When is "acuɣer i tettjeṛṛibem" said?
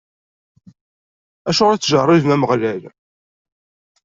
1.49-2.35